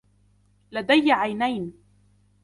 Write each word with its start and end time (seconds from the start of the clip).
لدي 0.71 1.11
عينين. 1.11 1.73